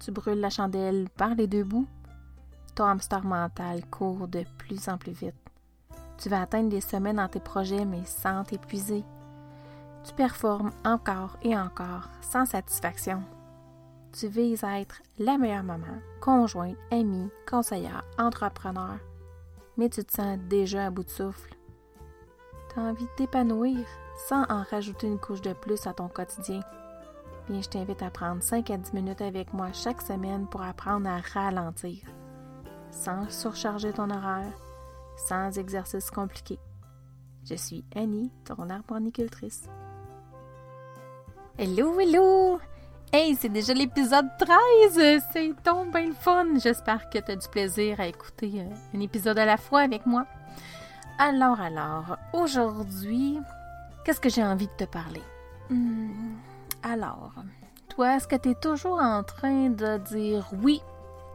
[0.00, 1.86] Tu brûles la chandelle par les deux bouts.
[2.74, 5.34] Ton hamster mental court de plus en plus vite.
[6.18, 9.04] Tu vas atteindre des sommets dans tes projets, mais sans t'épuiser.
[10.04, 13.22] Tu performes encore et encore sans satisfaction.
[14.12, 18.96] Tu vises à être la meilleure maman, conjointe, amie, conseillère, entrepreneur,
[19.76, 21.54] mais tu te sens déjà à bout de souffle.
[22.72, 23.78] Tu as envie de t'épanouir
[24.28, 26.60] sans en rajouter une couche de plus à ton quotidien.
[27.48, 31.08] Bien, je t'invite à prendre 5 à 10 minutes avec moi chaque semaine pour apprendre
[31.08, 32.02] à ralentir,
[32.90, 34.52] sans surcharger ton horaire,
[35.16, 36.58] sans exercice compliqué.
[37.48, 39.62] Je suis Annie, ton arboricultrice.
[41.56, 42.60] Hello, hello!
[43.14, 45.22] Hey, c'est déjà l'épisode 13!
[45.32, 46.58] C'est donc bien le fun!
[46.62, 50.04] J'espère que tu as du plaisir à écouter euh, un épisode à la fois avec
[50.04, 50.26] moi.
[51.18, 53.38] Alors, alors, aujourd'hui,
[54.04, 55.22] qu'est-ce que j'ai envie de te parler?
[55.70, 56.36] Hmm,
[56.88, 57.32] alors,
[57.88, 60.80] toi, est-ce que tu es toujours en train de dire oui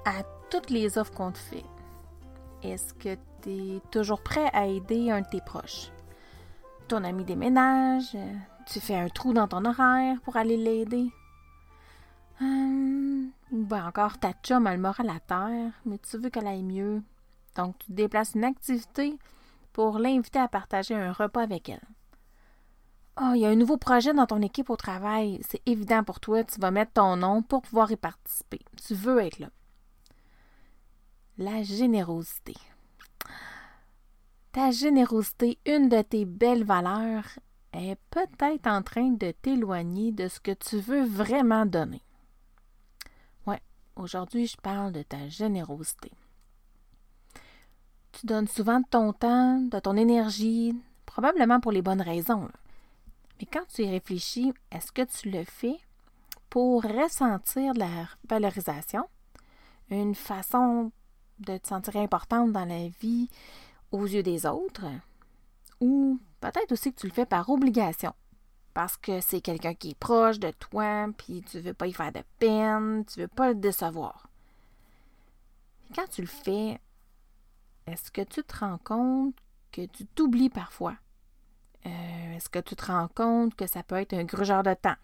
[0.06, 1.66] à toutes les offres qu'on te fait?
[2.64, 5.92] Est-ce que tu es toujours prêt à aider un de tes proches?
[6.88, 8.18] Ton ami déménage,
[8.66, 11.12] tu fais un trou dans ton horaire pour aller l'aider?
[12.42, 16.64] Hum, ben encore ta chum a le moral à terre, mais tu veux qu'elle aille
[16.64, 17.02] mieux.
[17.56, 19.18] Donc tu déplaces une activité
[19.72, 21.82] pour l'inviter à partager un repas avec elle.
[23.22, 25.40] Oh, il y a un nouveau projet dans ton équipe au travail.
[25.48, 28.60] C'est évident pour toi, tu vas mettre ton nom pour pouvoir y participer.
[28.86, 29.50] Tu veux être là.
[31.38, 32.56] La générosité.
[34.52, 37.28] Ta générosité, une de tes belles valeurs,
[37.74, 42.02] est peut-être en train de t'éloigner de ce que tu veux vraiment donner.
[43.96, 46.12] Aujourd'hui, je parle de ta générosité.
[48.12, 50.76] Tu donnes souvent de ton temps, de ton énergie,
[51.06, 52.50] probablement pour les bonnes raisons.
[53.40, 55.78] Mais quand tu y réfléchis, est-ce que tu le fais
[56.50, 59.08] pour ressentir de la valorisation,
[59.90, 60.92] une façon
[61.40, 63.30] de te sentir importante dans la vie
[63.92, 64.86] aux yeux des autres,
[65.80, 68.14] ou peut-être aussi que tu le fais par obligation,
[68.74, 72.12] parce que c'est quelqu'un qui est proche de toi, puis tu veux pas y faire
[72.12, 74.28] de peine, tu veux pas le décevoir.
[75.96, 76.80] quand tu le fais,
[77.86, 79.36] est-ce que tu te rends compte
[79.72, 80.96] que tu t'oublies parfois?
[81.86, 84.96] Euh, est-ce que tu te rends compte que ça peut être un grugeur de temps?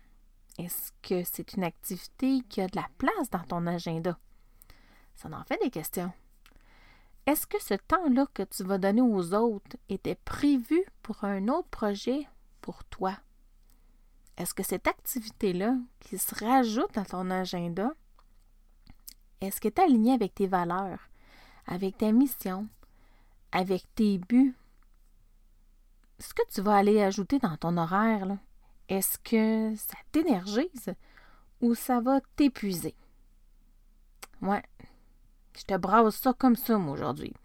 [0.58, 4.18] Est-ce que c'est une activité qui a de la place dans ton agenda?
[5.16, 6.12] Ça en fait des questions.
[7.26, 11.68] Est-ce que ce temps-là que tu vas donner aux autres était prévu pour un autre
[11.70, 12.28] projet
[12.62, 13.16] pour toi?
[14.38, 17.92] Est-ce que cette activité-là qui se rajoute à ton agenda,
[19.42, 21.10] est-ce qu'elle est alignée avec tes valeurs,
[21.68, 22.68] avec ta mission,
[23.52, 24.56] avec tes buts?
[26.20, 28.38] Ce que tu vas aller ajouter dans ton horaire,
[28.90, 30.94] est-ce que ça t'énergise
[31.62, 32.96] ou ça va t'épuiser?
[34.42, 34.64] Ouais,
[35.58, 37.34] je te brase ça comme ça, moi, aujourd'hui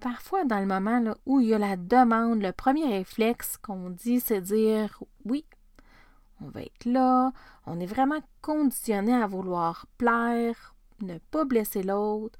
[0.00, 4.20] parfois, dans le moment où il y a la demande, le premier réflexe qu'on dit,
[4.20, 5.44] c'est dire oui,
[6.40, 7.32] on va être là,
[7.66, 12.38] on est vraiment conditionné à vouloir plaire, ne pas blesser l'autre.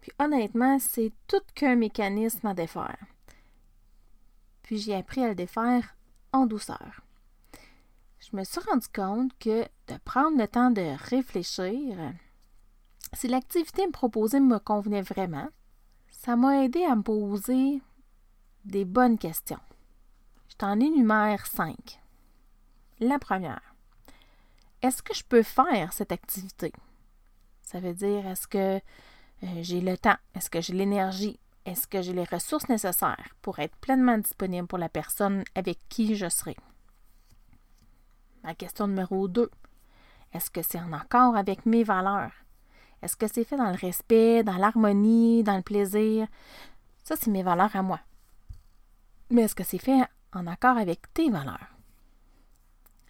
[0.00, 3.13] Puis honnêtement, c'est tout qu'un mécanisme à défaire.
[4.64, 5.94] Puis j'ai appris à le défaire
[6.32, 7.02] en douceur.
[8.18, 12.12] Je me suis rendu compte que de prendre le temps de réfléchir,
[13.12, 15.48] si l'activité proposée me convenait vraiment,
[16.10, 17.82] ça m'a aidé à me poser
[18.64, 19.60] des bonnes questions.
[20.48, 22.00] Je t'en énumère cinq.
[23.00, 23.74] La première,
[24.80, 26.72] est-ce que je peux faire cette activité?
[27.60, 28.80] Ça veut dire, est-ce que euh,
[29.60, 30.16] j'ai le temps?
[30.34, 31.38] Est-ce que j'ai l'énergie?
[31.66, 36.14] Est-ce que j'ai les ressources nécessaires pour être pleinement disponible pour la personne avec qui
[36.14, 36.56] je serai?
[38.42, 39.50] Ma question numéro 2.
[40.34, 42.32] Est-ce que c'est en accord avec mes valeurs?
[43.00, 46.26] Est-ce que c'est fait dans le respect, dans l'harmonie, dans le plaisir?
[47.02, 48.00] Ça, c'est mes valeurs à moi.
[49.30, 50.02] Mais est-ce que c'est fait
[50.34, 51.70] en accord avec tes valeurs?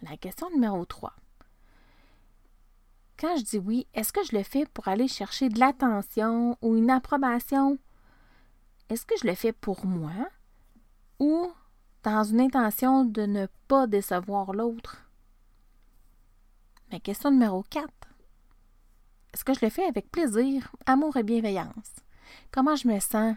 [0.01, 1.13] La question numéro 3.
[3.19, 6.75] Quand je dis oui, est-ce que je le fais pour aller chercher de l'attention ou
[6.75, 7.77] une approbation?
[8.89, 10.11] Est-ce que je le fais pour moi
[11.19, 11.51] ou
[12.03, 15.05] dans une intention de ne pas décevoir l'autre?
[16.91, 17.89] Ma question numéro 4.
[19.33, 21.95] Est-ce que je le fais avec plaisir, amour et bienveillance?
[22.51, 23.35] Comment je me sens?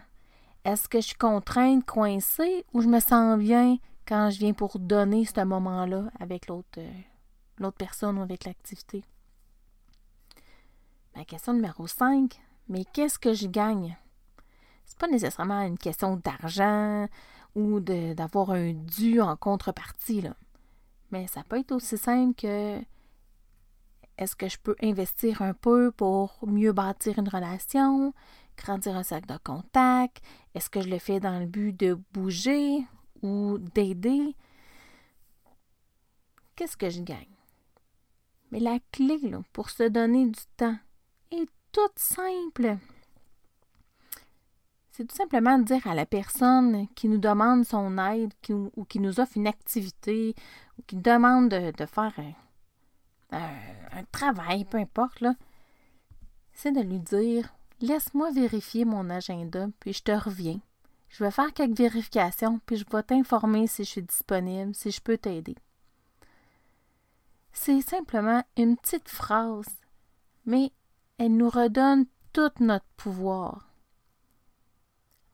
[0.63, 4.77] Est-ce que je suis contrainte, coincée ou je me sens bien quand je viens pour
[4.77, 9.03] donner ce moment-là avec l'autre, euh, personne ou avec l'activité?
[11.15, 13.97] Ma question numéro 5, mais qu'est-ce que je gagne?
[14.89, 17.07] C'est pas nécessairement une question d'argent
[17.55, 20.25] ou d'avoir un dû en contrepartie.
[21.11, 22.81] Mais ça peut être aussi simple que
[24.17, 28.13] est-ce que je peux investir un peu pour mieux bâtir une relation,
[28.57, 30.21] grandir un sac de contact?
[30.53, 32.85] Est-ce que je le fais dans le but de bouger
[33.21, 34.35] ou d'aider?
[36.55, 37.37] Qu'est-ce que je gagne?
[38.51, 39.19] Mais la clé
[39.53, 40.77] pour se donner du temps
[41.31, 42.77] est toute simple.
[44.99, 49.21] C'est tout simplement dire à la personne qui nous demande son aide ou qui nous
[49.21, 50.35] offre une activité
[50.77, 52.13] ou qui demande de, faire
[53.31, 55.23] un, travail, peu importe,
[56.51, 57.47] c'est de lui dire
[57.79, 60.59] Laisse-moi vérifier mon agenda, puis je te reviens.
[61.07, 64.99] Je vais faire quelques vérifications, puis je vais t'informer si je suis disponible, si je
[64.99, 65.55] peux t'aider.
[67.53, 69.77] C'est simplement une petite phrase,
[70.45, 70.73] mais
[71.17, 73.68] elle nous redonne tout notre pouvoir.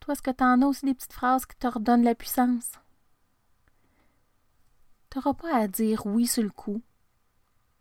[0.09, 2.71] Est-ce que tu en as aussi des petites phrases qui te redonnent la puissance?
[5.09, 6.81] Tu n'auras pas à dire oui sur le coup.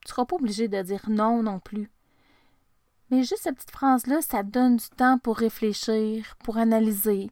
[0.00, 1.90] Tu ne seras pas obligé de dire non non plus.
[3.10, 7.30] Mais juste cette petite phrase-là, ça donne du temps pour réfléchir, pour analyser,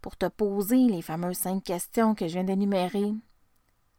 [0.00, 3.12] pour te poser les fameuses cinq questions que je viens d'énumérer.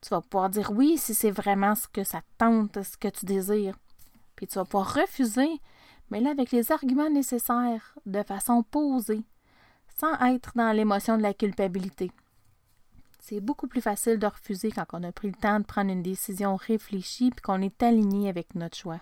[0.01, 3.25] Tu vas pouvoir dire oui si c'est vraiment ce que ça tente, ce que tu
[3.25, 3.77] désires.
[4.35, 5.61] Puis tu vas pouvoir refuser,
[6.09, 9.23] mais là avec les arguments nécessaires, de façon posée,
[9.95, 12.11] sans être dans l'émotion de la culpabilité.
[13.19, 16.03] C'est beaucoup plus facile de refuser quand on a pris le temps de prendre une
[16.03, 18.99] décision réfléchie et qu'on est aligné avec notre choix.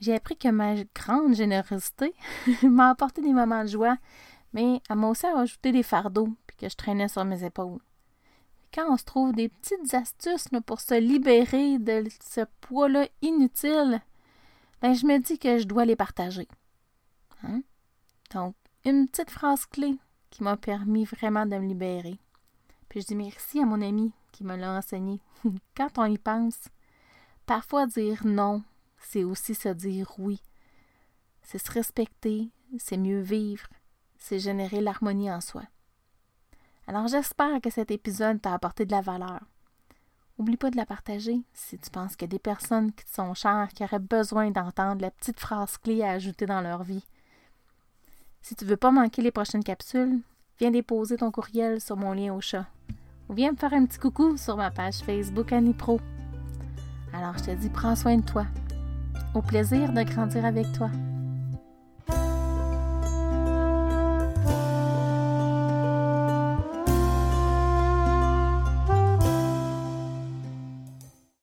[0.00, 2.14] J'ai appris que ma grande générosité
[2.62, 3.96] m'a apporté des moments de joie,
[4.52, 7.80] mais elle m'a aussi ajouté des fardeaux puis que je traînais sur mes épaules.
[8.74, 14.02] Quand on se trouve des petites astuces pour se libérer de ce poids-là inutile,
[14.82, 16.48] ben je me dis que je dois les partager.
[17.42, 17.62] Hein?
[18.34, 18.54] Donc,
[18.86, 19.98] une petite phrase clé
[20.30, 22.20] qui m'a permis vraiment de me libérer.
[22.88, 25.20] Puis je dis merci à mon ami qui me l'a enseigné.
[25.76, 26.68] Quand on y pense,
[27.46, 28.62] parfois dire non,
[28.98, 30.40] c'est aussi se dire oui.
[31.42, 32.48] C'est se respecter,
[32.78, 33.66] c'est mieux vivre,
[34.18, 35.62] c'est générer l'harmonie en soi.
[36.86, 39.40] Alors j'espère que cet épisode t'a apporté de la valeur.
[40.38, 43.10] Oublie pas de la partager si tu penses qu'il y a des personnes qui te
[43.10, 47.04] sont chères qui auraient besoin d'entendre la petite phrase clé à ajouter dans leur vie.
[48.46, 50.20] Si tu veux pas manquer les prochaines capsules,
[50.60, 52.66] viens déposer ton courriel sur mon lien au chat.
[53.28, 55.98] Ou viens me faire un petit coucou sur ma page Facebook Annie Pro.
[57.12, 58.46] Alors je te dis, prends soin de toi.
[59.34, 60.92] Au plaisir de grandir avec toi.